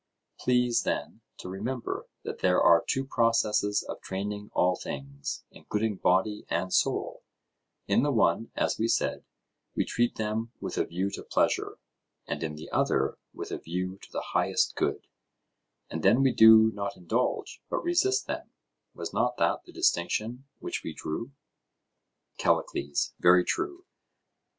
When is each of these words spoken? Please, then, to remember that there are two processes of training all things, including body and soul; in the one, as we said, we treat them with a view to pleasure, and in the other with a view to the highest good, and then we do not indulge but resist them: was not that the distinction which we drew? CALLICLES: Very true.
Please, 0.39 0.81
then, 0.81 1.21
to 1.37 1.47
remember 1.47 2.07
that 2.23 2.39
there 2.39 2.59
are 2.59 2.83
two 2.87 3.05
processes 3.05 3.83
of 3.87 4.01
training 4.01 4.49
all 4.55 4.75
things, 4.75 5.43
including 5.51 5.95
body 5.97 6.43
and 6.49 6.73
soul; 6.73 7.21
in 7.85 8.01
the 8.01 8.09
one, 8.11 8.49
as 8.55 8.79
we 8.79 8.87
said, 8.87 9.23
we 9.75 9.85
treat 9.85 10.15
them 10.15 10.51
with 10.59 10.75
a 10.79 10.85
view 10.87 11.11
to 11.11 11.21
pleasure, 11.21 11.77
and 12.25 12.41
in 12.41 12.55
the 12.55 12.67
other 12.71 13.19
with 13.31 13.51
a 13.51 13.59
view 13.59 13.99
to 14.01 14.11
the 14.11 14.29
highest 14.33 14.75
good, 14.75 15.05
and 15.87 16.01
then 16.01 16.23
we 16.23 16.33
do 16.33 16.71
not 16.71 16.97
indulge 16.97 17.61
but 17.69 17.83
resist 17.83 18.25
them: 18.25 18.49
was 18.95 19.13
not 19.13 19.37
that 19.37 19.61
the 19.65 19.71
distinction 19.71 20.45
which 20.57 20.81
we 20.83 20.95
drew? 20.95 21.31
CALLICLES: 22.39 23.13
Very 23.19 23.45
true. 23.45 23.85